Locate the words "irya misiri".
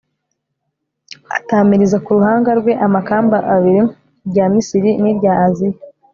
4.25-4.89